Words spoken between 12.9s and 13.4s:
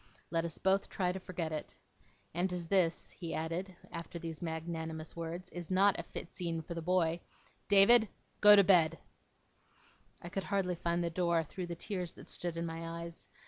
eyes.